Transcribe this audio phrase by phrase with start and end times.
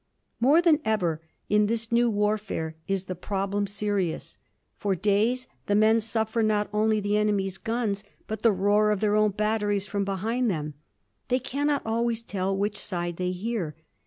[0.39, 4.39] More than ever, in this new warfare, is the problem serious.
[4.79, 9.15] For days the men suffer not only the enemy's guns but the roar of their
[9.15, 10.73] own batteries from behind them.
[11.27, 13.75] They cannot always tell which side they hear.